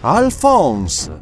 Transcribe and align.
Alphonse. 0.00 1.20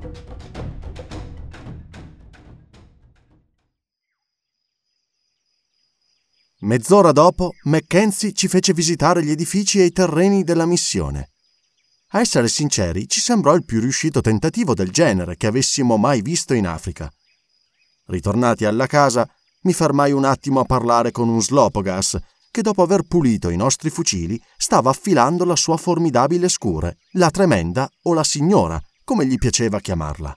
Mezz'ora 6.61 7.13
dopo, 7.13 7.53
Mackenzie 7.65 8.33
ci 8.33 8.49
fece 8.49 8.73
visitare 8.73 9.25
gli 9.25 9.31
edifici 9.31 9.81
e 9.81 9.85
i 9.85 9.93
terreni 9.93 10.45
della 10.45 10.67
missione. 10.67 11.31
A 12.09 12.21
essere 12.21 12.49
sinceri, 12.49 13.09
ci 13.09 13.21
sembrò 13.21 13.55
il 13.55 13.65
più 13.65 13.81
riuscito 13.81 14.21
tentativo 14.21 14.75
del 14.75 14.91
genere 14.91 15.37
che 15.37 15.47
avessimo 15.47 15.97
mai 15.97 16.23
visto 16.23 16.55
in 16.55 16.67
Africa. 16.67 17.13
Ritornati 18.07 18.65
alla 18.65 18.87
casa, 18.87 19.29
mi 19.63 19.73
fermai 19.73 20.13
un 20.13 20.25
attimo 20.25 20.61
a 20.61 20.65
parlare 20.65 21.11
con 21.11 21.29
un 21.29 21.43
slopogas 21.43 22.19
che 22.55 22.63
dopo 22.63 22.83
aver 22.83 23.03
pulito 23.03 23.49
i 23.51 23.57
nostri 23.57 23.91
fucili 23.91 24.41
stava 24.57 24.91
affilando 24.91 25.45
la 25.45 25.57
sua 25.57 25.77
formidabile 25.77 26.49
scure, 26.49 26.99
la 27.15 27.29
tremenda 27.29 27.91
o 28.03 28.15
la 28.15 28.23
signora, 28.23 28.81
come 29.03 29.27
gli 29.27 29.37
piaceva 29.39 29.81
chiamarla. 29.81 30.33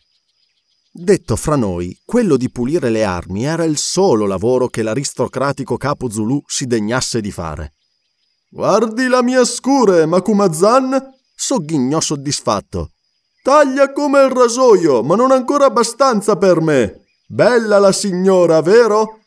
Detto 0.92 1.36
fra 1.36 1.56
noi, 1.56 1.96
quello 2.04 2.36
di 2.36 2.50
pulire 2.50 2.90
le 2.90 3.04
armi 3.04 3.44
era 3.44 3.66
il 3.66 3.78
solo 3.78 4.26
lavoro 4.26 4.66
che 4.68 4.82
l'aristocratico 4.82 5.78
capo 5.78 6.10
Zulu 6.10 6.42
si 6.48 6.66
degnasse 6.66 7.22
di 7.22 7.30
fare. 7.30 7.74
Guardi 8.50 9.06
la 9.06 9.22
mia 9.22 9.46
scure, 9.46 10.08
Makumazan! 10.08 11.00
sogghignò 11.36 12.00
soddisfatto. 12.00 12.94
Taglia 13.44 13.94
come 13.94 14.24
il 14.24 14.32
rasoio, 14.32 15.04
ma 15.04 15.16
non 15.16 15.30
ancora 15.30 15.66
abbastanza 15.66 16.36
per 16.36 16.62
me. 16.62 17.06
Bella 17.28 17.78
la 17.78 17.92
signora, 17.92 18.60
vero? 18.64 19.20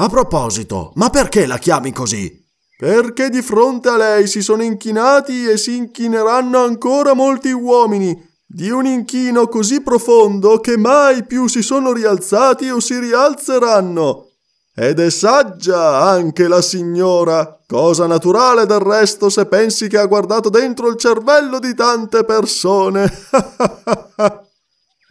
A 0.00 0.08
proposito, 0.08 0.92
ma 0.94 1.10
perché 1.10 1.44
la 1.44 1.58
chiami 1.58 1.90
così? 1.90 2.46
Perché 2.76 3.30
di 3.30 3.42
fronte 3.42 3.88
a 3.88 3.96
lei 3.96 4.28
si 4.28 4.42
sono 4.42 4.62
inchinati 4.62 5.48
e 5.48 5.56
si 5.56 5.76
inchineranno 5.76 6.62
ancora 6.62 7.14
molti 7.14 7.50
uomini, 7.50 8.16
di 8.46 8.70
un 8.70 8.86
inchino 8.86 9.48
così 9.48 9.80
profondo 9.82 10.60
che 10.60 10.76
mai 10.76 11.24
più 11.24 11.48
si 11.48 11.62
sono 11.62 11.92
rialzati 11.92 12.70
o 12.70 12.78
si 12.78 12.96
rialzeranno. 12.96 14.26
Ed 14.72 15.00
è 15.00 15.10
saggia 15.10 16.00
anche 16.02 16.46
la 16.46 16.62
signora, 16.62 17.58
cosa 17.66 18.06
naturale 18.06 18.66
del 18.66 18.78
resto 18.78 19.28
se 19.28 19.46
pensi 19.46 19.88
che 19.88 19.98
ha 19.98 20.06
guardato 20.06 20.48
dentro 20.48 20.88
il 20.88 20.96
cervello 20.96 21.58
di 21.58 21.74
tante 21.74 22.22
persone. 22.22 23.10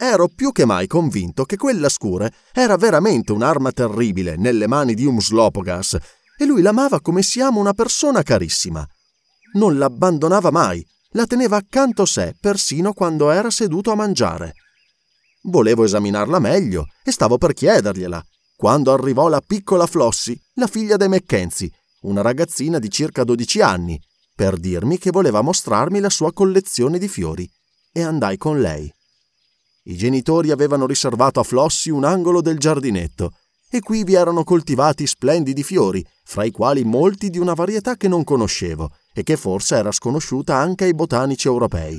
Ero 0.00 0.28
più 0.28 0.52
che 0.52 0.64
mai 0.64 0.86
convinto 0.86 1.44
che 1.44 1.56
quella 1.56 1.88
scure 1.88 2.32
era 2.52 2.76
veramente 2.76 3.32
un'arma 3.32 3.72
terribile 3.72 4.36
nelle 4.36 4.68
mani 4.68 4.94
di 4.94 5.04
un 5.04 5.20
slopogas 5.20 5.98
e 6.38 6.44
lui 6.44 6.62
l'amava 6.62 7.00
come 7.00 7.20
si 7.22 7.40
ama 7.40 7.58
una 7.58 7.72
persona 7.72 8.22
carissima. 8.22 8.86
Non 9.54 9.76
l'abbandonava 9.76 10.52
mai, 10.52 10.86
la 11.12 11.26
teneva 11.26 11.56
accanto 11.56 12.02
a 12.02 12.06
sé 12.06 12.36
persino 12.40 12.92
quando 12.92 13.30
era 13.30 13.50
seduto 13.50 13.90
a 13.90 13.96
mangiare. 13.96 14.54
Volevo 15.42 15.82
esaminarla 15.82 16.38
meglio 16.38 16.86
e 17.02 17.10
stavo 17.10 17.36
per 17.36 17.52
chiedergliela, 17.52 18.22
quando 18.56 18.92
arrivò 18.92 19.26
la 19.26 19.42
piccola 19.44 19.86
Flossie, 19.86 20.38
la 20.54 20.68
figlia 20.68 20.96
dei 20.96 21.08
Mackenzie, 21.08 21.72
una 22.02 22.22
ragazzina 22.22 22.78
di 22.78 22.88
circa 22.88 23.24
12 23.24 23.60
anni, 23.62 24.00
per 24.32 24.58
dirmi 24.58 24.96
che 24.98 25.10
voleva 25.10 25.40
mostrarmi 25.40 25.98
la 25.98 26.10
sua 26.10 26.32
collezione 26.32 26.98
di 26.98 27.08
fiori, 27.08 27.50
e 27.90 28.02
andai 28.02 28.36
con 28.36 28.60
lei. 28.60 28.92
I 29.88 29.96
genitori 29.96 30.50
avevano 30.50 30.86
riservato 30.86 31.40
a 31.40 31.42
Flossie 31.42 31.90
un 31.90 32.04
angolo 32.04 32.42
del 32.42 32.58
giardinetto, 32.58 33.32
e 33.70 33.80
qui 33.80 34.04
vi 34.04 34.14
erano 34.14 34.44
coltivati 34.44 35.06
splendidi 35.06 35.62
fiori, 35.62 36.04
fra 36.24 36.44
i 36.44 36.50
quali 36.50 36.84
molti 36.84 37.30
di 37.30 37.38
una 37.38 37.54
varietà 37.54 37.96
che 37.96 38.06
non 38.06 38.22
conoscevo 38.22 38.90
e 39.14 39.22
che 39.22 39.38
forse 39.38 39.76
era 39.76 39.90
sconosciuta 39.90 40.54
anche 40.54 40.84
ai 40.84 40.92
botanici 40.92 41.46
europei. 41.46 41.98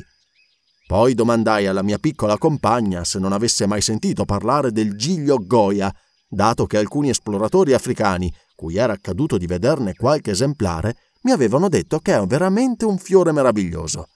Poi 0.85 1.15
domandai 1.15 1.65
alla 1.65 1.81
mia 1.81 1.97
piccola 1.97 2.37
compagna 2.37 3.03
se 3.03 3.17
non 3.17 3.33
avesse 3.33 3.65
mai 3.65 3.81
sentito 3.81 4.23
parlare 4.23 4.71
del 4.71 4.95
giglio 4.95 5.37
Goya, 5.39 5.91
dato 6.27 6.67
che 6.67 6.77
alcuni 6.77 7.09
esploratori 7.09 7.73
africani, 7.73 8.31
cui 8.53 8.77
era 8.77 8.93
accaduto 8.93 9.39
di 9.39 9.47
vederne 9.47 9.95
qualche 9.95 10.31
esemplare, 10.31 10.95
mi 11.23 11.31
avevano 11.31 11.69
detto 11.69 11.97
che 11.99 12.15
è 12.15 12.23
veramente 12.27 12.85
un 12.85 12.99
fiore 12.99 13.31
meraviglioso. 13.31 14.09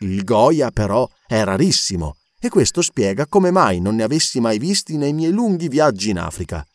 Il 0.00 0.24
Goya, 0.24 0.70
però, 0.70 1.08
è 1.26 1.42
rarissimo, 1.42 2.16
e 2.44 2.48
questo 2.48 2.82
spiega 2.82 3.28
come 3.28 3.52
mai 3.52 3.78
non 3.78 3.94
ne 3.94 4.02
avessi 4.02 4.40
mai 4.40 4.58
visti 4.58 4.96
nei 4.96 5.12
miei 5.12 5.30
lunghi 5.30 5.68
viaggi 5.68 6.10
in 6.10 6.18
Africa. 6.18 6.66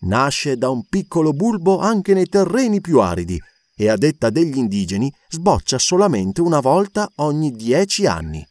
Nasce 0.00 0.58
da 0.58 0.68
un 0.68 0.84
piccolo 0.86 1.32
bulbo 1.32 1.78
anche 1.78 2.12
nei 2.12 2.26
terreni 2.26 2.82
più 2.82 3.00
aridi, 3.00 3.40
e 3.74 3.88
a 3.88 3.96
detta 3.96 4.28
degli 4.28 4.58
indigeni 4.58 5.10
sboccia 5.30 5.78
solamente 5.78 6.42
una 6.42 6.60
volta 6.60 7.10
ogni 7.16 7.50
dieci 7.50 8.04
anni. 8.04 8.46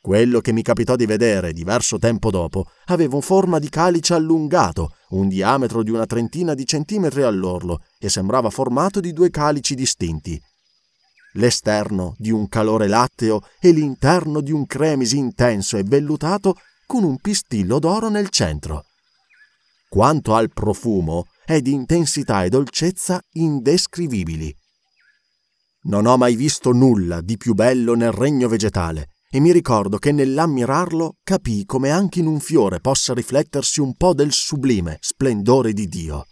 Quello 0.00 0.40
che 0.40 0.50
mi 0.50 0.62
capitò 0.62 0.96
di 0.96 1.06
vedere 1.06 1.52
diverso 1.52 1.98
tempo 1.98 2.32
dopo 2.32 2.64
aveva 2.86 3.20
forma 3.20 3.60
di 3.60 3.68
calice 3.68 4.14
allungato, 4.14 4.96
un 5.10 5.28
diametro 5.28 5.84
di 5.84 5.90
una 5.90 6.06
trentina 6.06 6.54
di 6.54 6.66
centimetri 6.66 7.22
all'orlo 7.22 7.82
e 8.00 8.08
sembrava 8.08 8.50
formato 8.50 8.98
di 8.98 9.12
due 9.12 9.30
calici 9.30 9.76
distinti. 9.76 10.40
L'esterno 11.34 12.14
di 12.18 12.30
un 12.30 12.48
calore 12.48 12.88
latteo 12.88 13.42
e 13.60 13.70
l'interno 13.70 14.40
di 14.40 14.52
un 14.52 14.66
cremisi 14.66 15.16
intenso 15.16 15.76
e 15.76 15.84
vellutato 15.84 16.56
con 16.86 17.04
un 17.04 17.18
pistillo 17.18 17.78
d'oro 17.78 18.08
nel 18.08 18.30
centro. 18.30 18.84
Quanto 19.88 20.34
al 20.34 20.50
profumo, 20.52 21.26
è 21.44 21.60
di 21.60 21.72
intensità 21.72 22.44
e 22.44 22.48
dolcezza 22.48 23.20
indescrivibili. 23.32 24.54
Non 25.82 26.06
ho 26.06 26.16
mai 26.16 26.36
visto 26.36 26.72
nulla 26.72 27.20
di 27.20 27.36
più 27.36 27.54
bello 27.54 27.94
nel 27.94 28.12
regno 28.12 28.48
vegetale 28.48 29.08
e 29.30 29.38
mi 29.40 29.52
ricordo 29.52 29.98
che 29.98 30.12
nell'ammirarlo 30.12 31.16
capii 31.22 31.64
come 31.64 31.90
anche 31.90 32.18
in 32.18 32.26
un 32.26 32.40
fiore 32.40 32.80
possa 32.80 33.14
riflettersi 33.14 33.80
un 33.80 33.94
po' 33.94 34.12
del 34.12 34.32
sublime 34.32 34.98
splendore 35.00 35.72
di 35.72 35.86
Dio. 35.86 36.26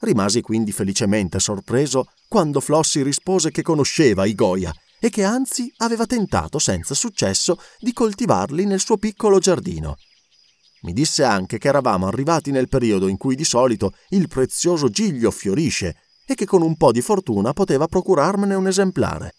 Rimasi 0.00 0.42
quindi 0.42 0.72
felicemente 0.72 1.38
sorpreso 1.38 2.06
quando 2.28 2.60
Flossi 2.60 3.02
rispose 3.02 3.50
che 3.50 3.62
conosceva 3.62 4.26
i 4.26 4.34
Goya 4.34 4.72
e 4.98 5.08
che 5.08 5.24
anzi 5.24 5.72
aveva 5.78 6.06
tentato 6.06 6.58
senza 6.58 6.94
successo 6.94 7.58
di 7.78 7.92
coltivarli 7.92 8.64
nel 8.66 8.80
suo 8.80 8.98
piccolo 8.98 9.38
giardino. 9.38 9.96
Mi 10.82 10.92
disse 10.92 11.24
anche 11.24 11.58
che 11.58 11.68
eravamo 11.68 12.06
arrivati 12.06 12.50
nel 12.50 12.68
periodo 12.68 13.08
in 13.08 13.16
cui 13.16 13.34
di 13.34 13.44
solito 13.44 13.94
il 14.10 14.28
prezioso 14.28 14.88
giglio 14.88 15.30
fiorisce 15.30 15.96
e 16.26 16.34
che 16.34 16.44
con 16.44 16.62
un 16.62 16.76
po' 16.76 16.92
di 16.92 17.00
fortuna 17.00 17.52
poteva 17.52 17.86
procurarmene 17.86 18.54
un 18.54 18.66
esemplare. 18.66 19.34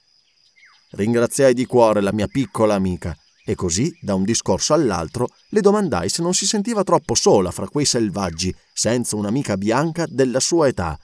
Ringraziai 0.92 1.54
di 1.54 1.66
cuore 1.66 2.02
la 2.02 2.14
mia 2.14 2.28
piccola 2.28 2.76
amica 2.76 3.16
e 3.50 3.56
così, 3.56 3.98
da 4.02 4.14
un 4.14 4.26
discorso 4.26 4.74
all'altro, 4.74 5.30
le 5.52 5.62
domandai 5.62 6.10
se 6.10 6.22
non 6.22 6.34
si 6.34 6.46
sentiva 6.46 6.84
troppo 6.84 7.16
sola 7.16 7.50
fra 7.50 7.70
quei 7.70 7.86
selvaggi, 7.86 8.54
senza 8.74 9.16
un'amica 9.16 9.56
bianca 9.56 10.04
della 10.06 10.42
sua 10.42 10.68
età. 10.68 11.00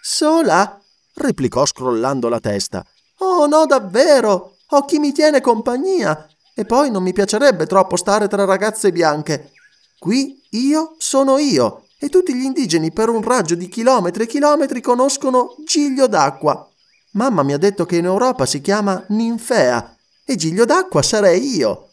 Sola? 0.00 0.80
replicò 1.14 1.66
scrollando 1.66 2.28
la 2.28 2.38
testa. 2.38 2.86
Oh 3.18 3.46
no, 3.46 3.66
davvero! 3.66 4.58
Ho 4.68 4.84
chi 4.84 5.00
mi 5.00 5.10
tiene 5.10 5.40
compagnia. 5.40 6.28
E 6.54 6.64
poi 6.64 6.92
non 6.92 7.02
mi 7.02 7.12
piacerebbe 7.12 7.66
troppo 7.66 7.96
stare 7.96 8.28
tra 8.28 8.44
ragazze 8.44 8.92
bianche. 8.92 9.50
Qui 9.98 10.40
io 10.50 10.94
sono 10.98 11.38
io 11.38 11.86
e 11.98 12.08
tutti 12.08 12.32
gli 12.36 12.44
indigeni 12.44 12.92
per 12.92 13.08
un 13.08 13.20
raggio 13.20 13.56
di 13.56 13.68
chilometri 13.68 14.22
e 14.22 14.26
chilometri 14.28 14.80
conoscono 14.80 15.56
Giglio 15.66 16.06
d'acqua. 16.06 16.70
Mamma 17.14 17.42
mi 17.42 17.52
ha 17.52 17.58
detto 17.58 17.84
che 17.84 17.96
in 17.96 18.04
Europa 18.04 18.46
si 18.46 18.60
chiama 18.60 19.04
Ninfea 19.08 19.96
e 20.30 20.36
Giglio 20.36 20.64
d'acqua 20.64 21.02
sarei 21.02 21.56
io. 21.56 21.89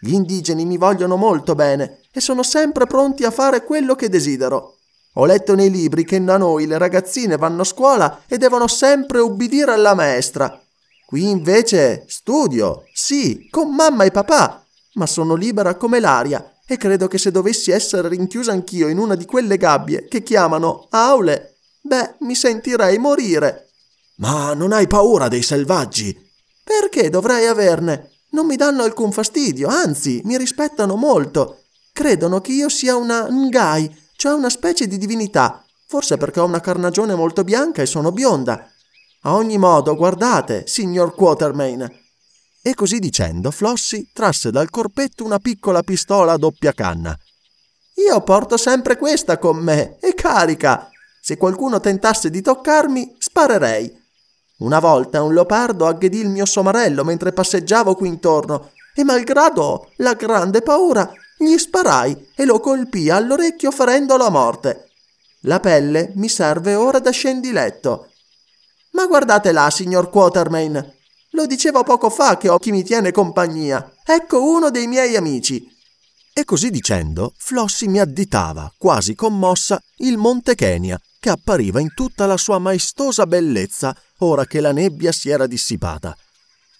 Gli 0.00 0.12
indigeni 0.12 0.64
mi 0.64 0.76
vogliono 0.76 1.16
molto 1.16 1.54
bene 1.54 2.00
e 2.12 2.20
sono 2.20 2.42
sempre 2.42 2.86
pronti 2.86 3.24
a 3.24 3.30
fare 3.30 3.64
quello 3.64 3.94
che 3.94 4.08
desidero. 4.08 4.76
Ho 5.14 5.24
letto 5.26 5.54
nei 5.54 5.70
libri 5.70 6.04
che 6.04 6.22
da 6.22 6.36
noi 6.36 6.66
le 6.66 6.78
ragazzine 6.78 7.36
vanno 7.36 7.62
a 7.62 7.64
scuola 7.64 8.22
e 8.28 8.38
devono 8.38 8.68
sempre 8.68 9.18
ubbidire 9.18 9.72
alla 9.72 9.94
maestra. 9.94 10.60
Qui 11.04 11.28
invece 11.28 12.04
studio, 12.06 12.84
sì, 12.92 13.48
con 13.50 13.74
mamma 13.74 14.04
e 14.04 14.10
papà, 14.10 14.64
ma 14.94 15.06
sono 15.06 15.34
libera 15.34 15.74
come 15.74 15.98
l'aria 15.98 16.58
e 16.64 16.76
credo 16.76 17.08
che 17.08 17.18
se 17.18 17.30
dovessi 17.30 17.70
essere 17.70 18.08
rinchiusa 18.08 18.52
anch'io 18.52 18.88
in 18.88 18.98
una 18.98 19.14
di 19.14 19.24
quelle 19.24 19.56
gabbie 19.56 20.06
che 20.06 20.22
chiamano 20.22 20.86
aule, 20.90 21.56
beh, 21.80 22.16
mi 22.20 22.34
sentirei 22.34 22.98
morire. 22.98 23.70
Ma 24.16 24.52
non 24.52 24.72
hai 24.72 24.86
paura 24.86 25.28
dei 25.28 25.42
selvaggi? 25.42 26.14
Perché 26.62 27.08
dovrei 27.08 27.46
averne? 27.46 28.17
Non 28.30 28.46
mi 28.46 28.56
danno 28.56 28.82
alcun 28.82 29.12
fastidio, 29.12 29.68
anzi, 29.68 30.20
mi 30.24 30.36
rispettano 30.36 30.96
molto. 30.96 31.62
Credono 31.92 32.40
che 32.40 32.52
io 32.52 32.68
sia 32.68 32.94
una 32.94 33.26
Ngai, 33.28 34.06
cioè 34.16 34.32
una 34.32 34.50
specie 34.50 34.86
di 34.86 34.98
divinità, 34.98 35.64
forse 35.86 36.16
perché 36.16 36.40
ho 36.40 36.44
una 36.44 36.60
carnagione 36.60 37.14
molto 37.14 37.44
bianca 37.44 37.82
e 37.82 37.86
sono 37.86 38.12
bionda. 38.12 38.70
A 39.22 39.34
ogni 39.34 39.58
modo, 39.58 39.96
guardate, 39.96 40.66
signor 40.66 41.14
Quatermain. 41.14 41.88
E 42.62 42.74
così 42.74 42.98
dicendo, 42.98 43.50
Flossie 43.50 44.10
trasse 44.12 44.50
dal 44.50 44.68
corpetto 44.68 45.24
una 45.24 45.38
piccola 45.38 45.82
pistola 45.82 46.32
a 46.32 46.36
doppia 46.36 46.72
canna. 46.72 47.18
Io 48.06 48.20
porto 48.20 48.56
sempre 48.56 48.96
questa 48.96 49.38
con 49.38 49.56
me, 49.56 49.96
e 50.00 50.14
carica. 50.14 50.90
Se 51.20 51.36
qualcuno 51.36 51.80
tentasse 51.80 52.30
di 52.30 52.42
toccarmi, 52.42 53.16
sparerei. 53.18 54.06
Una 54.58 54.80
volta 54.80 55.22
un 55.22 55.34
leopardo 55.34 55.86
aggredì 55.86 56.18
il 56.18 56.28
mio 56.28 56.44
somarello 56.44 57.04
mentre 57.04 57.32
passeggiavo 57.32 57.94
qui 57.94 58.08
intorno, 58.08 58.70
e 58.94 59.04
malgrado 59.04 59.92
la 59.98 60.14
grande 60.14 60.60
paura, 60.62 61.08
gli 61.36 61.56
sparai 61.56 62.30
e 62.34 62.44
lo 62.44 62.58
colpii 62.58 63.10
all'orecchio 63.10 63.70
ferendolo 63.70 64.24
a 64.24 64.30
morte. 64.30 64.90
La 65.42 65.60
pelle 65.60 66.10
mi 66.16 66.28
serve 66.28 66.74
ora 66.74 66.98
da 66.98 67.12
scendiletto. 67.12 68.08
Ma 68.92 69.06
guardate 69.06 69.52
là, 69.52 69.70
signor 69.70 70.10
Quatermain. 70.10 70.94
Lo 71.30 71.46
dicevo 71.46 71.84
poco 71.84 72.10
fa 72.10 72.36
che 72.36 72.48
ho 72.48 72.58
chi 72.58 72.72
mi 72.72 72.82
tiene 72.82 73.12
compagnia. 73.12 73.88
Ecco 74.04 74.42
uno 74.42 74.70
dei 74.70 74.88
miei 74.88 75.14
amici. 75.14 75.64
E 76.32 76.44
così 76.44 76.70
dicendo, 76.70 77.34
Flossie 77.36 77.86
mi 77.86 78.00
additava, 78.00 78.72
quasi 78.76 79.14
commossa, 79.14 79.80
il 79.98 80.16
Monte 80.16 80.56
Kenya, 80.56 81.00
che 81.18 81.30
appariva 81.30 81.80
in 81.80 81.92
tutta 81.94 82.26
la 82.26 82.36
sua 82.36 82.58
maestosa 82.58 83.26
bellezza 83.26 83.96
ora 84.18 84.44
che 84.44 84.60
la 84.60 84.72
nebbia 84.72 85.12
si 85.12 85.30
era 85.30 85.46
dissipata. 85.46 86.16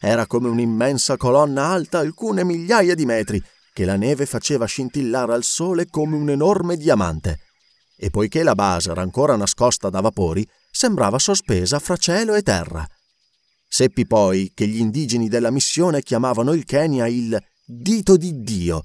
Era 0.00 0.26
come 0.26 0.49
un'immensa 0.49 1.17
colonna 1.17 1.67
alta 1.67 1.99
alcune 1.99 2.44
migliaia 2.44 2.94
di 2.94 3.05
metri, 3.05 3.43
che 3.73 3.85
la 3.85 3.96
neve 3.96 4.26
faceva 4.26 4.64
scintillare 4.64 5.32
al 5.32 5.43
sole 5.43 5.87
come 5.87 6.17
un 6.17 6.31
enorme 6.31 6.76
diamante. 6.76 7.40
E 7.96 8.11
poiché 8.11 8.44
la 8.44 8.55
base 8.55 8.90
era 8.90 9.02
ancora 9.02 9.35
nascosta 9.37 9.90
da 9.90 10.00
vapori, 10.00 10.49
sembrava 10.70 11.19
sospesa 11.19 11.81
fra 11.81 11.96
cielo 11.96 12.35
e 12.35 12.43
terra. 12.43 12.87
Seppi 13.67 14.06
poi 14.06 14.52
che 14.55 14.67
gli 14.67 14.79
indigeni 14.79 15.29
della 15.29 15.50
missione 15.50 16.02
chiamavano 16.02 16.52
il 16.52 16.64
Kenya 16.64 17.06
il 17.06 17.37
dito 17.64 18.17
di 18.17 18.40
Dio, 18.40 18.82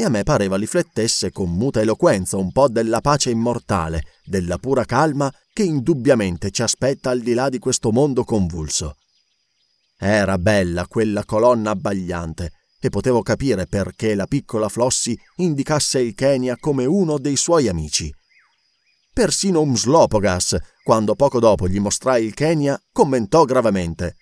e 0.00 0.04
a 0.04 0.08
me 0.08 0.22
pareva 0.22 0.56
riflettesse 0.56 1.30
con 1.30 1.50
muta 1.50 1.82
eloquenza 1.82 2.38
un 2.38 2.52
po' 2.52 2.68
della 2.68 3.02
pace 3.02 3.28
immortale, 3.28 4.04
della 4.24 4.56
pura 4.56 4.86
calma 4.86 5.30
che 5.52 5.62
indubbiamente 5.62 6.50
ci 6.50 6.62
aspetta 6.62 7.10
al 7.10 7.20
di 7.20 7.34
là 7.34 7.50
di 7.50 7.58
questo 7.58 7.92
mondo 7.92 8.24
convulso. 8.24 8.96
Era 9.98 10.38
bella 10.38 10.86
quella 10.86 11.26
colonna 11.26 11.72
abbagliante, 11.72 12.52
e 12.80 12.88
potevo 12.88 13.20
capire 13.20 13.66
perché 13.66 14.14
la 14.14 14.24
piccola 14.24 14.70
Flossie 14.70 15.18
indicasse 15.36 16.00
il 16.00 16.14
Kenya 16.14 16.56
come 16.58 16.86
uno 16.86 17.18
dei 17.18 17.36
suoi 17.36 17.68
amici. 17.68 18.10
Persino 19.12 19.60
Umslopogas, 19.60 20.56
quando 20.82 21.14
poco 21.14 21.40
dopo 21.40 21.68
gli 21.68 21.78
mostrai 21.78 22.24
il 22.24 22.32
Kenya, 22.32 22.80
commentò 22.90 23.44
gravemente 23.44 24.16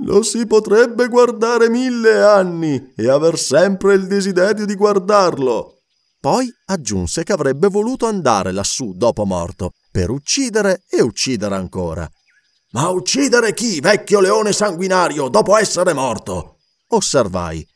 lo 0.00 0.22
si 0.22 0.46
potrebbe 0.46 1.08
guardare 1.08 1.70
mille 1.70 2.22
anni 2.22 2.92
e 2.96 3.08
aver 3.08 3.38
sempre 3.38 3.94
il 3.94 4.06
desiderio 4.06 4.66
di 4.66 4.74
guardarlo. 4.74 5.82
Poi 6.20 6.52
aggiunse 6.66 7.22
che 7.22 7.32
avrebbe 7.32 7.68
voluto 7.68 8.06
andare 8.06 8.52
lassù 8.52 8.92
dopo 8.94 9.24
morto, 9.24 9.72
per 9.90 10.10
uccidere 10.10 10.82
e 10.88 11.00
uccidere 11.00 11.54
ancora. 11.54 12.08
Ma 12.72 12.88
uccidere 12.88 13.54
chi, 13.54 13.80
vecchio 13.80 14.20
leone 14.20 14.52
sanguinario, 14.52 15.28
dopo 15.28 15.56
essere 15.56 15.92
morto? 15.92 16.56
osservai. 16.88 17.66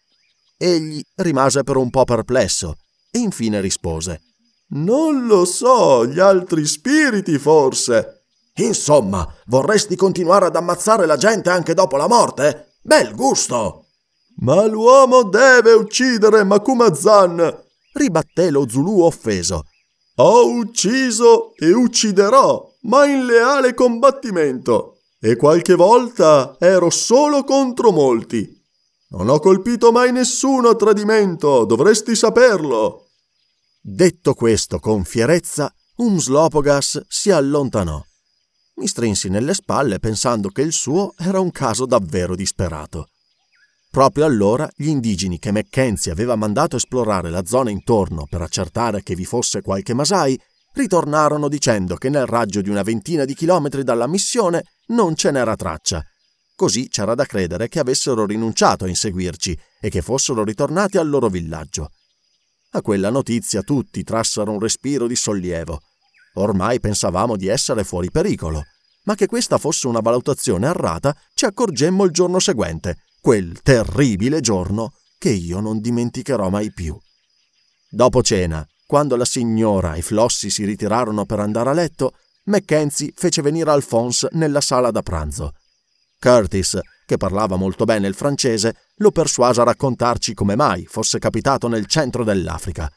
Egli 0.56 1.02
rimase 1.16 1.62
per 1.62 1.76
un 1.76 1.90
po' 1.90 2.04
perplesso 2.04 2.76
e 3.10 3.18
infine 3.18 3.60
rispose 3.60 4.20
Non 4.68 5.26
lo 5.26 5.44
so, 5.44 6.06
gli 6.06 6.20
altri 6.20 6.66
spiriti 6.66 7.38
forse. 7.38 8.19
Insomma, 8.64 9.26
vorresti 9.46 9.96
continuare 9.96 10.46
ad 10.46 10.56
ammazzare 10.56 11.06
la 11.06 11.16
gente 11.16 11.50
anche 11.50 11.74
dopo 11.74 11.96
la 11.96 12.08
morte? 12.08 12.76
Bel 12.82 13.14
gusto! 13.14 13.86
Ma 14.42 14.64
l'uomo 14.66 15.22
deve 15.24 15.72
uccidere 15.72 16.44
Makumazan! 16.44 17.68
ribatté 17.92 18.50
lo 18.50 18.68
Zulu 18.68 19.00
offeso. 19.00 19.64
Ho 20.16 20.50
ucciso 20.50 21.54
e 21.56 21.72
ucciderò, 21.72 22.76
ma 22.82 23.06
in 23.06 23.24
leale 23.24 23.74
combattimento. 23.74 25.00
E 25.20 25.36
qualche 25.36 25.74
volta 25.74 26.56
ero 26.58 26.90
solo 26.90 27.44
contro 27.44 27.90
molti. 27.90 28.58
Non 29.10 29.28
ho 29.28 29.38
colpito 29.38 29.92
mai 29.92 30.12
nessuno 30.12 30.68
a 30.68 30.76
tradimento, 30.76 31.64
dovresti 31.64 32.14
saperlo. 32.14 33.08
Detto 33.80 34.34
questo 34.34 34.78
con 34.78 35.04
fierezza, 35.04 35.72
Umslopogas 35.96 37.04
si 37.08 37.30
allontanò. 37.30 38.02
Mi 38.80 38.86
strinsi 38.86 39.28
nelle 39.28 39.52
spalle 39.52 39.98
pensando 39.98 40.48
che 40.48 40.62
il 40.62 40.72
suo 40.72 41.12
era 41.18 41.38
un 41.38 41.50
caso 41.50 41.84
davvero 41.84 42.34
disperato. 42.34 43.08
Proprio 43.90 44.24
allora 44.24 44.66
gli 44.74 44.88
indigeni 44.88 45.38
che 45.38 45.52
Mackenzie 45.52 46.10
aveva 46.10 46.34
mandato 46.34 46.76
esplorare 46.76 47.28
la 47.28 47.44
zona 47.44 47.68
intorno 47.68 48.26
per 48.26 48.40
accertare 48.40 49.02
che 49.02 49.14
vi 49.14 49.26
fosse 49.26 49.60
qualche 49.60 49.92
Masai 49.92 50.40
ritornarono 50.72 51.48
dicendo 51.48 51.96
che 51.96 52.08
nel 52.08 52.24
raggio 52.24 52.62
di 52.62 52.70
una 52.70 52.82
ventina 52.82 53.26
di 53.26 53.34
chilometri 53.34 53.82
dalla 53.82 54.06
missione 54.06 54.62
non 54.86 55.14
ce 55.14 55.30
n'era 55.30 55.56
traccia 55.56 56.02
Così 56.54 56.88
c'era 56.88 57.14
da 57.14 57.26
credere 57.26 57.68
che 57.68 57.80
avessero 57.80 58.24
rinunciato 58.24 58.84
a 58.84 58.88
inseguirci 58.88 59.58
e 59.78 59.90
che 59.90 60.00
fossero 60.00 60.42
ritornati 60.42 60.96
al 60.96 61.08
loro 61.08 61.28
villaggio. 61.28 61.90
A 62.70 62.80
quella 62.80 63.10
notizia 63.10 63.60
tutti 63.60 64.02
trassero 64.04 64.52
un 64.52 64.58
respiro 64.60 65.06
di 65.06 65.16
sollievo. 65.16 65.80
Ormai 66.34 66.78
pensavamo 66.78 67.36
di 67.36 67.48
essere 67.48 67.82
fuori 67.82 68.10
pericolo, 68.10 68.62
ma 69.04 69.14
che 69.14 69.26
questa 69.26 69.58
fosse 69.58 69.88
una 69.88 70.00
valutazione 70.00 70.68
errata 70.68 71.14
ci 71.34 71.44
accorgemmo 71.44 72.04
il 72.04 72.12
giorno 72.12 72.38
seguente, 72.38 72.98
quel 73.20 73.60
terribile 73.62 74.40
giorno 74.40 74.92
che 75.18 75.30
io 75.30 75.60
non 75.60 75.80
dimenticherò 75.80 76.48
mai 76.48 76.72
più. 76.72 76.96
Dopo 77.88 78.22
cena, 78.22 78.64
quando 78.86 79.16
la 79.16 79.24
signora 79.24 79.94
e 79.94 80.02
Flossi 80.02 80.50
si 80.50 80.64
ritirarono 80.64 81.24
per 81.26 81.40
andare 81.40 81.70
a 81.70 81.74
letto, 81.74 82.12
Mackenzie 82.44 83.12
fece 83.14 83.42
venire 83.42 83.70
Alphonse 83.70 84.28
nella 84.32 84.60
sala 84.60 84.90
da 84.90 85.02
pranzo. 85.02 85.52
Curtis, 86.18 86.78
che 87.06 87.16
parlava 87.16 87.56
molto 87.56 87.84
bene 87.84 88.06
il 88.06 88.14
francese, 88.14 88.76
lo 88.96 89.10
persuase 89.10 89.60
a 89.60 89.64
raccontarci 89.64 90.34
come 90.34 90.54
mai 90.54 90.86
fosse 90.86 91.18
capitato 91.18 91.66
nel 91.66 91.86
centro 91.86 92.24
dell'Africa. 92.24 92.90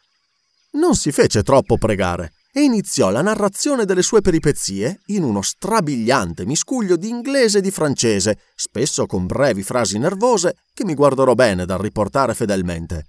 Non 0.74 0.96
si 0.96 1.12
fece 1.12 1.42
troppo 1.42 1.78
pregare 1.78 2.34
e 2.54 2.62
iniziò 2.62 3.10
la 3.10 3.24
narrazione 3.24 3.84
delle 3.84 4.04
sue 4.04 4.22
peripezie 4.22 5.02
in 5.08 5.24
uno 5.24 5.42
strabiliante 5.42 6.46
miscuglio 6.46 6.96
di 6.96 7.10
inglese 7.10 7.58
e 7.58 7.62
di 7.62 7.72
francese, 7.72 8.38
spesso 8.56 9.08
con 9.08 9.26
brevi 9.26 9.64
frasi 9.64 9.98
nervose 9.98 10.58
che 10.72 10.86
mi 10.86 10.94
guarderò 10.94 11.34
bene 11.34 11.66
dal 11.66 11.80
riportare 11.80 12.36
fedelmente. 12.36 13.08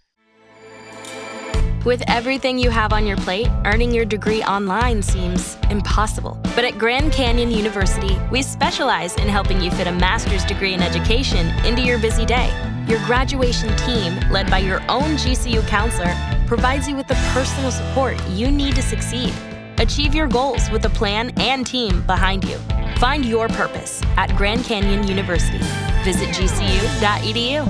With 1.84 2.02
everything 2.08 2.58
you 2.58 2.70
have 2.70 2.94
on 2.94 3.04
your 3.04 3.20
plate, 3.24 3.50
earning 3.66 3.92
your 3.92 4.06
degree 4.06 4.42
online 4.42 5.02
seems 5.02 5.58
impossible. 5.68 6.38
But 6.54 6.64
at 6.64 6.78
Grand 6.78 7.12
Canyon 7.12 7.50
University, 7.50 8.16
we 8.30 8.40
specialize 8.40 9.14
in 9.20 9.28
helping 9.28 9.60
you 9.60 9.70
fit 9.70 9.86
a 9.86 9.92
master's 9.92 10.46
degree 10.46 10.72
in 10.72 10.80
education 10.80 11.46
into 11.66 11.82
your 11.82 11.98
busy 11.98 12.24
day. 12.24 12.48
Your 12.88 13.00
graduation 13.04 13.68
team, 13.76 14.18
led 14.30 14.48
by 14.50 14.60
your 14.60 14.80
own 14.88 15.18
GCU 15.18 15.60
counselor, 15.68 16.14
provides 16.46 16.88
you 16.88 16.96
with 16.96 17.06
the 17.06 17.16
personal 17.32 17.70
support 17.70 18.16
you 18.30 18.50
need 18.50 18.74
to 18.76 18.82
succeed. 18.82 19.32
Achieve 19.78 20.14
your 20.14 20.28
goals 20.28 20.70
with 20.70 20.84
a 20.84 20.90
plan 20.90 21.30
and 21.38 21.66
team 21.66 22.02
behind 22.06 22.44
you. 22.44 22.58
Find 22.98 23.24
your 23.24 23.48
purpose 23.48 24.00
at 24.16 24.34
Grand 24.36 24.64
Canyon 24.64 25.06
University. 25.08 25.58
Visit 26.04 26.30
gcu.edu. 26.30 27.64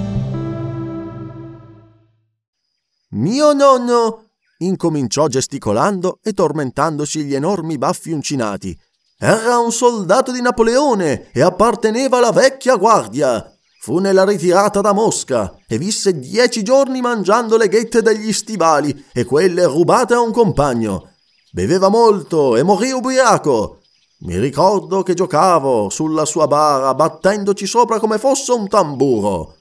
Mio 3.11 3.52
nonno! 3.52 4.25
incominciò 4.59 5.28
gesticolando 5.28 6.19
e 6.23 6.33
tormentandosi 6.33 7.25
gli 7.25 7.35
enormi 7.35 7.78
baffi 7.78 8.12
uncinati. 8.12 8.76
Era 9.19 9.59
un 9.59 9.73
soldato 9.73 10.33
di 10.33 10.40
Napoleone 10.40 11.31
e 11.33 11.43
apparteneva 11.43 12.19
alla 12.19 12.33
vecchia 12.33 12.76
guardia. 12.76 13.53
Fu 13.84 13.98
nella 13.98 14.24
ritirata 14.24 14.80
da 14.80 14.94
Mosca 14.94 15.58
e 15.68 15.76
visse 15.76 16.18
dieci 16.18 16.62
giorni 16.62 17.02
mangiando 17.02 17.58
le 17.58 17.68
ghette 17.68 18.00
degli 18.00 18.32
stivali 18.32 19.08
e 19.12 19.26
quelle 19.26 19.66
rubate 19.66 20.14
a 20.14 20.20
un 20.20 20.32
compagno. 20.32 21.10
Beveva 21.52 21.90
molto 21.90 22.56
e 22.56 22.62
morì 22.62 22.92
ubriaco. 22.92 23.82
Mi 24.20 24.38
ricordo 24.38 25.02
che 25.02 25.12
giocavo 25.12 25.90
sulla 25.90 26.24
sua 26.24 26.46
bara 26.46 26.94
battendoci 26.94 27.66
sopra 27.66 27.98
come 27.98 28.16
fosse 28.16 28.52
un 28.52 28.68
tamburo. 28.68 29.56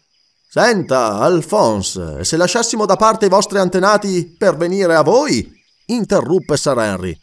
Senta, 0.47 1.17
Alphonse, 1.17 2.23
se 2.23 2.37
lasciassimo 2.37 2.85
da 2.85 2.95
parte 2.95 3.25
i 3.25 3.29
vostri 3.29 3.57
antenati 3.57 4.33
per 4.37 4.55
venire 4.55 4.95
a 4.95 5.01
voi? 5.01 5.51
interruppe 5.87 6.55
Sir 6.55 6.77
Henry. 6.77 7.13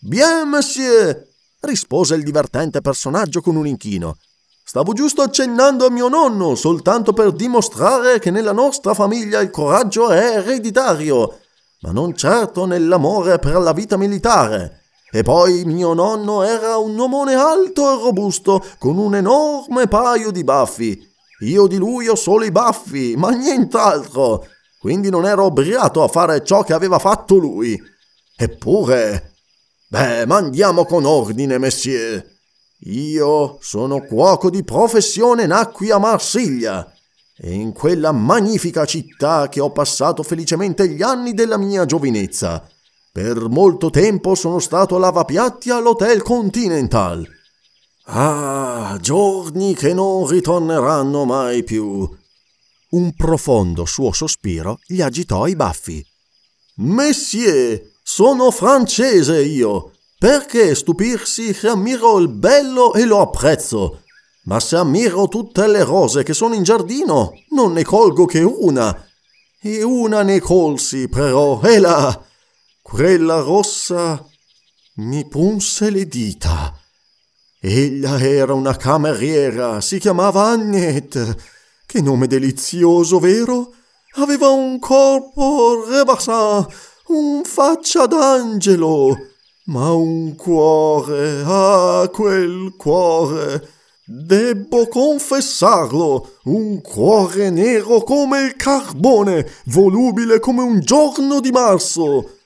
Bien, 0.00 0.48
monsieur, 0.48 1.22
rispose 1.60 2.14
il 2.14 2.22
divertente 2.22 2.80
personaggio 2.80 3.42
con 3.42 3.56
un 3.56 3.66
inchino. 3.66 4.16
Stavo 4.68 4.94
giusto 4.94 5.22
accennando 5.22 5.86
a 5.86 5.90
mio 5.90 6.08
nonno, 6.08 6.56
soltanto 6.56 7.12
per 7.12 7.30
dimostrare 7.30 8.18
che 8.18 8.32
nella 8.32 8.50
nostra 8.50 8.94
famiglia 8.94 9.38
il 9.38 9.50
coraggio 9.50 10.08
è 10.08 10.38
ereditario, 10.38 11.38
ma 11.82 11.92
non 11.92 12.16
certo 12.16 12.64
nell'amore 12.66 13.38
per 13.38 13.58
la 13.58 13.72
vita 13.72 13.96
militare. 13.96 14.80
E 15.12 15.22
poi 15.22 15.64
mio 15.64 15.92
nonno 15.92 16.42
era 16.42 16.78
un 16.78 16.98
omone 16.98 17.34
alto 17.34 17.92
e 17.92 18.02
robusto, 18.02 18.60
con 18.78 18.98
un 18.98 19.14
enorme 19.14 19.86
paio 19.86 20.32
di 20.32 20.42
baffi. 20.42 21.00
Io 21.42 21.68
di 21.68 21.76
lui 21.76 22.08
ho 22.08 22.16
solo 22.16 22.44
i 22.44 22.50
baffi, 22.50 23.14
ma 23.16 23.30
nient'altro. 23.30 24.48
Quindi 24.80 25.10
non 25.10 25.26
ero 25.26 25.44
obbligato 25.44 26.02
a 26.02 26.08
fare 26.08 26.42
ciò 26.42 26.64
che 26.64 26.72
aveva 26.72 26.98
fatto 26.98 27.36
lui. 27.36 27.80
Eppure... 28.36 29.34
Beh, 29.88 30.26
ma 30.26 30.38
andiamo 30.38 30.84
con 30.84 31.04
ordine, 31.04 31.58
messier. 31.58 32.34
Io 32.80 33.58
sono 33.60 34.02
cuoco 34.02 34.50
di 34.50 34.62
professione, 34.62 35.46
nacqui 35.46 35.90
a 35.90 35.98
Marsiglia 35.98 36.92
e 37.38 37.52
in 37.52 37.72
quella 37.72 38.12
magnifica 38.12 38.84
città 38.84 39.48
che 39.48 39.60
ho 39.60 39.70
passato 39.70 40.22
felicemente 40.22 40.88
gli 40.88 41.02
anni 41.02 41.34
della 41.34 41.58
mia 41.58 41.84
giovinezza. 41.84 42.66
Per 43.12 43.48
molto 43.48 43.90
tempo 43.90 44.34
sono 44.34 44.58
stato 44.58 44.98
lavapiatti 44.98 45.70
all'Hotel 45.70 46.22
Continental. 46.22 47.26
Ah, 48.08 48.96
giorni 49.00 49.74
che 49.74 49.92
non 49.92 50.26
ritorneranno 50.26 51.24
mai 51.24 51.64
più. 51.64 52.08
Un 52.90 53.14
profondo 53.14 53.84
suo 53.84 54.12
sospiro 54.12 54.78
gli 54.86 55.00
agitò 55.00 55.46
i 55.46 55.56
baffi. 55.56 56.06
Messier, 56.76 57.82
sono 58.02 58.50
francese 58.50 59.42
io. 59.42 59.92
Perché 60.18 60.74
stupirsi 60.74 61.52
se 61.52 61.68
ammiro 61.68 62.18
il 62.18 62.28
bello 62.28 62.94
e 62.94 63.04
lo 63.04 63.20
apprezzo? 63.20 64.02
Ma 64.44 64.60
se 64.60 64.76
ammiro 64.76 65.28
tutte 65.28 65.66
le 65.66 65.84
rose 65.84 66.22
che 66.22 66.32
sono 66.32 66.54
in 66.54 66.62
giardino, 66.62 67.32
non 67.50 67.72
ne 67.72 67.84
colgo 67.84 68.24
che 68.24 68.40
una. 68.40 69.04
E 69.60 69.82
una 69.82 70.22
ne 70.22 70.40
colsi, 70.40 71.08
però, 71.08 71.60
e 71.62 71.78
là, 71.78 72.18
quella 72.80 73.40
rossa 73.40 74.24
mi 74.94 75.26
punse 75.26 75.90
le 75.90 76.06
dita. 76.06 76.74
Ella 77.60 78.18
era 78.20 78.54
una 78.54 78.76
cameriera, 78.76 79.80
si 79.80 79.98
chiamava 79.98 80.44
Annette. 80.44 81.36
Che 81.84 82.00
nome 82.00 82.26
delizioso, 82.26 83.18
vero? 83.18 83.72
Aveva 84.14 84.48
un 84.48 84.78
corpo 84.78 85.84
rebassin, 85.86 86.66
un 87.08 87.42
faccia 87.44 88.06
d'angelo, 88.06 89.14
ma 89.66 89.92
un 89.92 90.34
cuore, 90.34 91.42
ah, 91.44 92.08
quel 92.12 92.74
cuore! 92.76 93.74
Debbo 94.08 94.86
confessarlo, 94.86 96.38
un 96.44 96.80
cuore 96.80 97.50
nero 97.50 98.02
come 98.02 98.42
il 98.42 98.54
carbone, 98.54 99.44
volubile 99.64 100.38
come 100.38 100.62
un 100.62 100.78
giorno 100.78 101.40
di 101.40 101.50
marzo. 101.50 102.36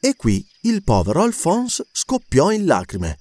E 0.00 0.16
qui 0.16 0.44
il 0.62 0.82
povero 0.82 1.22
Alphonse 1.22 1.86
scoppiò 1.92 2.50
in 2.50 2.66
lacrime. 2.66 3.18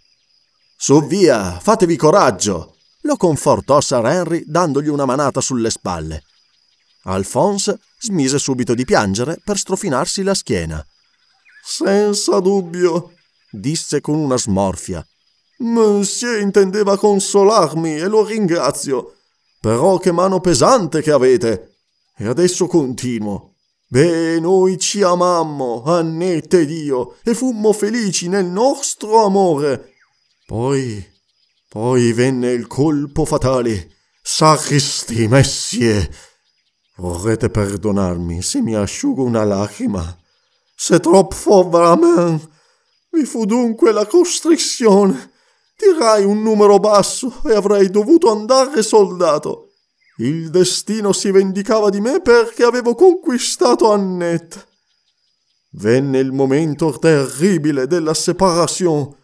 Su 0.75 1.05
via, 1.05 1.59
fatevi 1.59 1.95
coraggio, 1.97 2.77
lo 3.01 3.15
confortò 3.15 3.79
Sir 3.79 4.07
Henry 4.07 4.43
dandogli 4.47 4.87
una 4.87 5.05
manata 5.05 5.39
sulle 5.39 5.69
spalle. 5.69 6.23
Alphonse 7.03 7.79
smise 7.99 8.39
subito 8.39 8.73
di 8.73 8.85
piangere 8.85 9.39
per 9.43 9.59
strofinarsi 9.59 10.23
la 10.23 10.33
schiena. 10.33 10.83
Senza 11.63 12.39
dubbio, 12.39 13.13
disse 13.51 14.01
con 14.01 14.15
una 14.15 14.37
smorfia. 14.37 15.05
Monsieur 15.59 16.41
intendeva 16.41 16.97
consolarmi 16.97 17.97
e 17.97 18.07
lo 18.07 18.25
ringrazio. 18.25 19.17
Però 19.59 19.97
che 19.97 20.11
mano 20.11 20.39
pesante 20.39 21.01
che 21.01 21.11
avete. 21.11 21.77
E 22.17 22.27
adesso 22.27 22.65
continuo. 22.67 23.55
Beh, 23.87 24.39
noi 24.39 24.79
ci 24.79 25.01
amammo, 25.01 25.83
Annette 25.83 26.61
ed 26.61 26.71
io, 26.71 27.17
e 27.23 27.33
fummo 27.33 27.73
felici 27.73 28.29
nel 28.29 28.45
nostro 28.45 29.25
amore. 29.25 29.95
Poi, 30.45 31.05
poi 31.67 32.13
venne 32.13 32.51
il 32.51 32.67
colpo 32.67 33.25
fatale. 33.25 33.89
Sacristi, 34.21 35.27
messie! 35.27 36.09
Vorrete 36.97 37.49
perdonarmi 37.49 38.41
se 38.41 38.61
mi 38.61 38.75
asciugo 38.75 39.23
una 39.23 39.43
lacrima. 39.43 40.20
C'est 40.83 41.01
trop 41.01 41.29
fort 41.31 41.69
vraiment. 41.69 42.39
Vi 43.13 43.23
fu 43.25 43.45
dunque 43.45 43.91
la 43.91 44.07
costrizione. 44.07 45.31
Tirai 45.77 46.25
un 46.25 46.41
numero 46.41 46.79
basso 46.79 47.31
e 47.45 47.53
avrei 47.53 47.91
dovuto 47.91 48.31
andare 48.31 48.81
soldato. 48.81 49.73
Il 50.17 50.49
destino 50.49 51.13
si 51.13 51.29
vendicava 51.29 51.91
di 51.91 52.01
me 52.01 52.19
perché 52.19 52.63
avevo 52.63 52.95
conquistato 52.95 53.91
Annette. 53.91 54.69
Venne 55.73 56.17
il 56.17 56.31
momento 56.31 56.97
terribile 56.97 57.85
della 57.85 58.15
separation. 58.15 59.15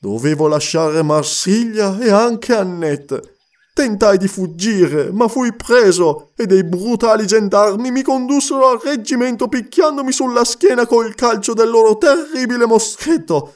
Dovevo 0.00 0.48
lasciare 0.48 1.00
Marsiglia 1.04 1.96
e 2.00 2.10
anche 2.10 2.52
Annette. 2.56 3.37
Tentai 3.78 4.18
di 4.18 4.26
fuggire, 4.26 5.12
ma 5.12 5.28
fui 5.28 5.54
preso 5.54 6.32
e 6.34 6.46
dei 6.46 6.64
brutali 6.64 7.26
gendarmi 7.26 7.92
mi 7.92 8.02
condussero 8.02 8.66
al 8.66 8.80
reggimento 8.80 9.46
picchiandomi 9.46 10.10
sulla 10.10 10.44
schiena 10.44 10.84
col 10.84 11.14
calcio 11.14 11.52
del 11.52 11.70
loro 11.70 11.96
terribile 11.96 12.66
moschetto. 12.66 13.54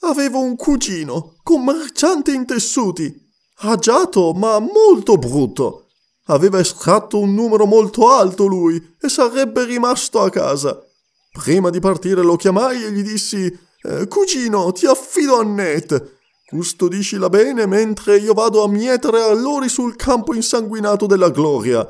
Avevo 0.00 0.40
un 0.40 0.56
cugino, 0.56 1.36
commerciante 1.42 2.32
in 2.32 2.44
tessuti, 2.44 3.18
agiato 3.60 4.34
ma 4.34 4.58
molto 4.58 5.16
brutto. 5.16 5.86
Aveva 6.26 6.60
estratto 6.60 7.18
un 7.18 7.32
numero 7.32 7.64
molto 7.64 8.10
alto 8.10 8.44
lui 8.44 8.76
e 9.00 9.08
sarebbe 9.08 9.64
rimasto 9.64 10.20
a 10.20 10.28
casa. 10.28 10.86
Prima 11.32 11.70
di 11.70 11.80
partire 11.80 12.20
lo 12.22 12.36
chiamai 12.36 12.84
e 12.84 12.92
gli 12.92 13.02
dissi 13.02 13.46
eh, 13.84 14.06
Cugino, 14.06 14.70
ti 14.72 14.84
affido 14.84 15.38
a 15.38 15.40
Annette. 15.40 16.18
Custodiscila 16.52 17.30
bene 17.30 17.64
mentre 17.64 18.18
io 18.18 18.34
vado 18.34 18.62
a 18.62 18.68
mietere 18.68 19.22
allori 19.22 19.70
sul 19.70 19.96
campo 19.96 20.34
insanguinato 20.34 21.06
della 21.06 21.30
gloria. 21.30 21.80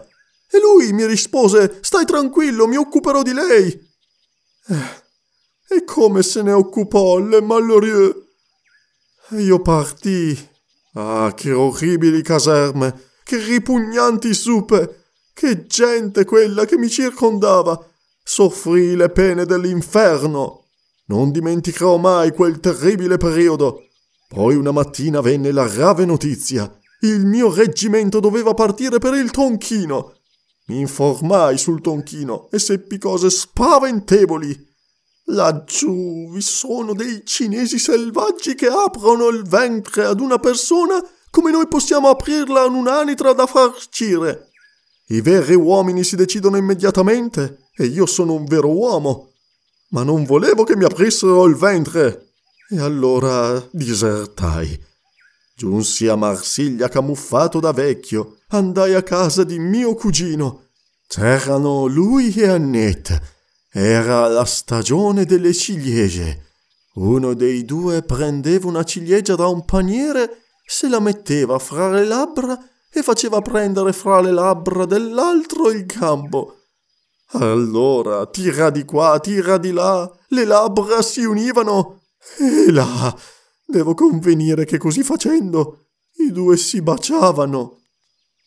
E 0.49 0.61
lui 0.61 0.93
mi 0.93 1.05
rispose 1.05 1.79
Stai 1.81 2.05
tranquillo, 2.05 2.69
mi 2.69 2.77
occuperò 2.77 3.23
di 3.23 3.33
lei. 3.33 3.91
Eh, 4.69 5.75
e 5.75 5.85
come 5.85 6.23
se 6.23 6.43
ne 6.43 6.53
occupò 6.53 7.19
le 7.19 7.43
Malheureux? 7.43 8.15
Io 9.31 9.61
partii. 9.61 10.51
Ah, 10.95 11.33
che 11.35 11.51
orribili 11.51 12.23
caserme! 12.23 13.09
Che 13.25 13.39
ripugnanti 13.39 14.33
zuppe! 14.33 15.07
Che 15.35 15.67
gente 15.67 16.25
quella 16.25 16.67
che 16.67 16.79
mi 16.79 16.89
circondava! 16.89 17.85
Soffrì 18.23 18.95
le 18.95 19.09
pene 19.09 19.45
dell'inferno! 19.45 20.69
Non 21.07 21.33
dimenticherò 21.33 21.97
mai 21.97 22.31
quel 22.31 22.61
terribile 22.61 23.17
periodo. 23.17 23.89
Poi 24.33 24.57
una 24.57 24.71
mattina 24.71 25.21
venne 25.21 25.53
la 25.53 25.69
grave 25.69 26.07
notizia. 26.07 26.71
Il 27.01 27.27
mio 27.27 27.53
reggimento 27.53 28.19
doveva 28.19 28.55
partire 28.55 28.99
per 28.99 29.13
il 29.13 29.31
Tonchino. 29.31 30.15
Mi 30.69 30.81
informai 30.81 31.59
sul 31.59 31.83
Tonchino 31.83 32.49
e 32.51 32.59
seppi 32.59 32.97
cose 32.97 33.29
spaventevoli. 33.29 34.71
Laggiù 35.27 36.33
vi 36.33 36.41
sono 36.41 36.95
dei 36.95 37.27
cinesi 37.27 37.79
selvaggi 37.79 38.55
che 38.55 38.69
aprono 38.69 39.29
il 39.29 39.43
ventre 39.43 40.07
ad 40.07 40.19
una 40.19 40.39
persona 40.39 40.99
come 41.31 41.51
noi 41.51 41.69
possiamo 41.69 42.09
aprirla 42.09 42.65
in 42.65 42.73
un'anitra 42.73 43.35
da 43.35 43.47
farcire? 43.47 44.51
I 45.09 45.21
veri 45.21 45.55
uomini 45.55 46.05
si 46.05 46.17
decidono 46.17 46.57
immediatamente 46.57 47.69
e 47.75 47.85
io 47.85 48.07
sono 48.07 48.33
un 48.33 48.47
vero 48.47 48.71
uomo. 48.71 49.33
Ma 49.89 50.05
non 50.05 50.25
volevo 50.25 50.65
che 50.65 50.75
mi 50.75 50.85
aprissero 50.85 51.45
il 51.45 51.55
ventre. 51.55 52.32
E 52.75 52.81
allora 52.81 53.63
disertai. 53.71 54.83
Giunsi 55.55 56.09
a 56.09 56.17
Marsiglia 56.17 56.89
camuffato 56.89 57.61
da 57.61 57.71
vecchio. 57.71 58.39
Andai 58.49 58.95
a 58.95 59.03
casa 59.03 59.45
di 59.45 59.59
mio 59.59 59.95
cugino. 59.95 60.69
C'erano 61.07 61.85
lui 61.85 62.33
e 62.33 62.49
Annette. 62.49 63.21
Era 63.71 64.27
la 64.27 64.47
stagione 64.47 65.27
delle 65.27 65.53
ciliegie. 65.53 66.47
Uno 66.95 67.35
dei 67.35 67.67
due 67.67 68.01
prendeva 68.01 68.69
una 68.69 68.85
ciliegia 68.85 69.35
da 69.35 69.49
un 69.49 69.67
paniere 69.67 70.45
se 70.65 70.89
la 70.89 70.99
metteva 70.99 71.59
fra 71.59 71.91
le 71.91 72.07
labbra 72.07 72.59
e 72.91 73.03
faceva 73.03 73.43
prendere 73.43 73.93
fra 73.93 74.23
le 74.23 74.31
labbra 74.31 74.87
dell'altro 74.87 75.71
il 75.71 75.85
gambo. 75.85 76.57
Allora 77.33 78.25
tira 78.29 78.71
di 78.71 78.87
qua, 78.87 79.21
tira 79.21 79.59
di 79.59 79.73
là, 79.73 80.11
le 80.29 80.45
labbra 80.47 81.03
si 81.03 81.23
univano 81.23 82.01
e 82.39 82.71
là. 82.71 83.15
Devo 83.65 83.95
convenire 83.95 84.65
che 84.65 84.79
così 84.79 85.03
facendo 85.03 85.87
i 86.17 86.31
due 86.31 86.57
si 86.57 86.83
baciavano. 86.83 87.79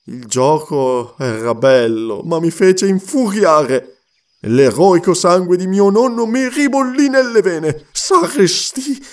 Il 0.06 0.26
gioco 0.26 1.18
era 1.18 1.56
bello, 1.56 2.22
ma 2.24 2.40
mi 2.40 2.52
fece 2.52 2.88
infuriare. 2.88 4.04
L'eroico 4.42 5.16
sangue 5.16 5.58
di 5.58 5.66
mio 5.66 5.90
nonno 5.90 6.28
mi 6.28 6.48
ribollì 6.48 7.10
nelle 7.10 7.42
vene. 7.42 7.88
Sacristi! 7.92 9.04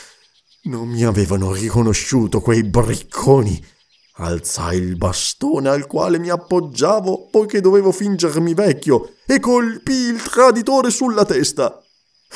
Non 0.64 0.88
mi 0.88 1.02
avevano 1.02 1.52
riconosciuto 1.52 2.40
quei 2.40 2.62
bricconi. 2.62 3.64
Alzai 4.16 4.76
il 4.76 4.97
bastone 4.97 5.71
al 5.71 5.87
quale 5.87 6.19
mi 6.19 6.28
appoggiavo 6.28 7.28
poiché 7.31 7.61
dovevo 7.61 7.90
fingermi 7.90 8.52
vecchio 8.52 9.14
e 9.26 9.40
colpii 9.40 10.11
il 10.11 10.23
traditore 10.23 10.90
sulla 10.90 11.25
testa. 11.25 11.83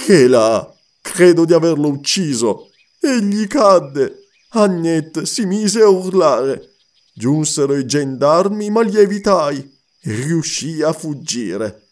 E 0.09 0.26
là, 0.26 0.75
credo 1.12 1.44
di 1.44 1.52
averlo 1.52 1.88
ucciso. 1.88 2.70
Egli 2.98 3.46
cadde. 3.46 4.26
Agnette 4.50 5.25
si 5.25 5.46
mise 5.46 5.80
a 5.80 5.88
urlare. 5.88 6.75
Giunsero 7.14 7.76
i 7.76 7.86
gendarmi, 7.86 8.70
ma 8.70 8.82
li 8.82 8.98
evitai 8.98 9.58
e 10.02 10.14
riuscii 10.14 10.82
a 10.82 10.92
fuggire. 10.92 11.88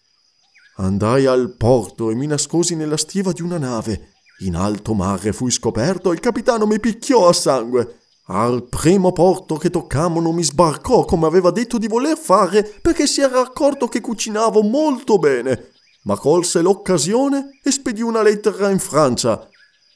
Andai 0.76 1.26
al 1.26 1.54
porto 1.56 2.10
e 2.10 2.14
mi 2.14 2.26
nascosi 2.26 2.74
nella 2.74 2.96
stiva 2.96 3.32
di 3.32 3.42
una 3.42 3.58
nave. 3.58 4.12
In 4.40 4.56
alto 4.56 4.92
mare 4.94 5.32
fui 5.32 5.50
scoperto 5.50 6.10
e 6.10 6.14
il 6.14 6.20
capitano 6.20 6.66
mi 6.66 6.80
picchiò 6.80 7.28
a 7.28 7.32
sangue. 7.32 8.00
Al 8.26 8.64
primo 8.64 9.12
porto 9.12 9.56
che 9.56 9.70
toccammo 9.70 10.20
non 10.20 10.34
mi 10.34 10.42
sbarcò 10.42 11.04
come 11.04 11.26
aveva 11.26 11.50
detto 11.50 11.78
di 11.78 11.86
voler 11.86 12.16
fare 12.16 12.62
perché 12.82 13.06
si 13.06 13.20
era 13.20 13.40
accorto 13.40 13.86
che 13.86 14.00
cucinavo 14.00 14.62
molto 14.62 15.18
bene, 15.18 15.73
ma 16.04 16.16
colse 16.16 16.60
l'occasione 16.62 17.60
e 17.62 17.70
spedì 17.70 18.02
una 18.02 18.22
lettera 18.22 18.70
in 18.70 18.78
Francia. 18.78 19.48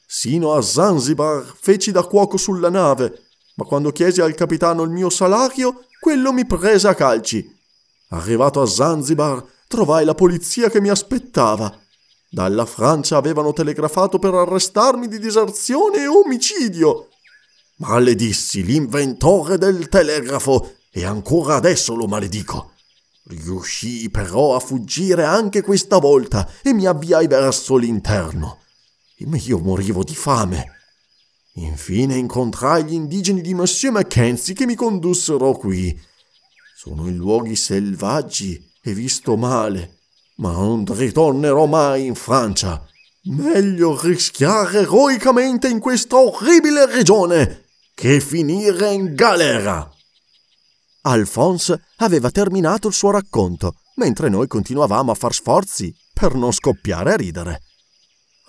Sino 0.05 0.53
a 0.53 0.61
Zanzibar 0.61 1.43
feci 1.59 1.91
da 1.91 2.03
cuoco 2.03 2.37
sulla 2.37 2.69
nave, 2.69 3.23
ma 3.55 3.65
quando 3.65 3.91
chiesi 3.91 4.21
al 4.21 4.35
capitano 4.35 4.83
il 4.83 4.89
mio 4.89 5.09
salario, 5.09 5.85
quello 5.99 6.31
mi 6.31 6.45
prese 6.45 6.87
a 6.87 6.95
calci. 6.95 7.57
Arrivato 8.09 8.61
a 8.61 8.65
Zanzibar, 8.65 9.43
trovai 9.67 10.05
la 10.05 10.15
polizia 10.15 10.69
che 10.69 10.81
mi 10.81 10.89
aspettava. 10.89 11.77
Dalla 12.27 12.65
Francia 12.65 13.17
avevano 13.17 13.53
telegrafato 13.53 14.17
per 14.17 14.33
arrestarmi 14.33 15.07
di 15.07 15.19
diserzione 15.19 16.03
e 16.03 16.07
omicidio. 16.07 17.09
Maledissi 17.77 18.63
l'inventore 18.63 19.57
del 19.57 19.89
telegrafo 19.89 20.75
e 20.91 21.05
ancora 21.05 21.55
adesso 21.55 21.95
lo 21.95 22.07
maledico. 22.07 22.73
Riuscii 23.23 24.09
però 24.09 24.55
a 24.55 24.59
fuggire 24.59 25.23
anche 25.23 25.61
questa 25.61 25.97
volta 25.97 26.49
e 26.63 26.73
mi 26.73 26.85
avviai 26.85 27.27
verso 27.27 27.75
l'interno. 27.75 28.59
Io 29.17 29.59
morivo 29.59 30.03
di 30.03 30.15
fame. 30.15 30.77
Infine 31.55 32.15
incontrai 32.15 32.85
gli 32.85 32.93
indigeni 32.93 33.41
di 33.41 33.53
Monsieur 33.53 33.93
Mackenzie 33.93 34.53
che 34.53 34.65
mi 34.65 34.75
condussero 34.75 35.53
qui. 35.53 35.99
Sono 36.75 37.07
in 37.07 37.17
luoghi 37.17 37.55
selvaggi 37.55 38.71
e 38.81 38.93
visto 38.93 39.35
male, 39.35 39.99
ma 40.35 40.53
non 40.53 40.85
ritornerò 40.87 41.65
mai 41.65 42.05
in 42.05 42.15
Francia. 42.15 42.87
Meglio 43.23 43.99
rischiare 44.01 44.79
eroicamente 44.79 45.67
in 45.67 45.79
questa 45.79 46.17
orribile 46.17 46.85
regione 46.85 47.65
che 47.93 48.21
finire 48.21 48.93
in 48.93 49.13
galera. 49.13 49.91
Alphonse 51.09 51.81
aveva 51.97 52.29
terminato 52.29 52.87
il 52.87 52.93
suo 52.93 53.09
racconto, 53.09 53.77
mentre 53.95 54.29
noi 54.29 54.47
continuavamo 54.47 55.11
a 55.11 55.15
far 55.15 55.33
sforzi 55.33 55.93
per 56.13 56.35
non 56.35 56.51
scoppiare 56.51 57.13
a 57.13 57.15
ridere. 57.15 57.61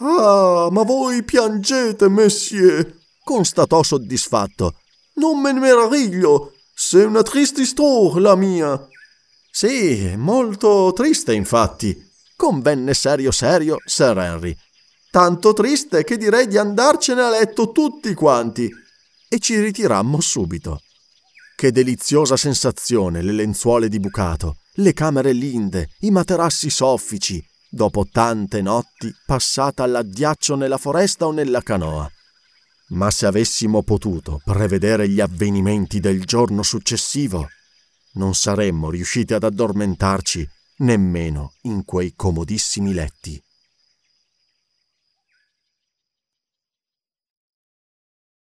Ah, 0.00 0.68
ma 0.70 0.82
voi 0.82 1.24
piangete, 1.24 2.08
monsieur, 2.08 2.98
constatò 3.24 3.82
soddisfatto. 3.82 4.74
Non 5.14 5.40
me 5.40 5.52
ne 5.52 5.60
meraviglio, 5.60 6.52
c'est 6.74 7.06
una 7.06 7.22
triste 7.22 7.64
storia 7.64 8.20
la 8.20 8.36
mia. 8.36 8.88
Sì, 9.50 10.14
molto 10.16 10.92
triste, 10.94 11.32
infatti, 11.32 11.96
convenne 12.36 12.92
serio 12.92 13.30
serio 13.30 13.76
Sir 13.86 14.18
Henry. 14.18 14.54
Tanto 15.10 15.54
triste 15.54 16.04
che 16.04 16.16
direi 16.16 16.46
di 16.46 16.58
andarcene 16.58 17.22
a 17.22 17.30
letto 17.30 17.72
tutti 17.72 18.12
quanti 18.14 18.70
e 19.28 19.38
ci 19.38 19.58
ritirammo 19.58 20.20
subito. 20.20 20.80
Che 21.60 21.72
deliziosa 21.72 22.38
sensazione 22.38 23.20
le 23.20 23.32
lenzuole 23.32 23.90
di 23.90 24.00
bucato, 24.00 24.60
le 24.76 24.94
camere 24.94 25.32
linde, 25.32 25.90
i 25.98 26.10
materassi 26.10 26.70
soffici, 26.70 27.38
dopo 27.68 28.06
tante 28.10 28.62
notti 28.62 29.12
passate 29.26 29.82
all'addiaccio 29.82 30.56
nella 30.56 30.78
foresta 30.78 31.26
o 31.26 31.32
nella 31.32 31.60
canoa. 31.60 32.10
Ma 32.92 33.10
se 33.10 33.26
avessimo 33.26 33.82
potuto 33.82 34.40
prevedere 34.42 35.06
gli 35.06 35.20
avvenimenti 35.20 36.00
del 36.00 36.24
giorno 36.24 36.62
successivo, 36.62 37.46
non 38.12 38.34
saremmo 38.34 38.88
riusciti 38.88 39.34
ad 39.34 39.44
addormentarci 39.44 40.48
nemmeno 40.78 41.56
in 41.64 41.84
quei 41.84 42.14
comodissimi 42.16 42.94
letti. 42.94 43.38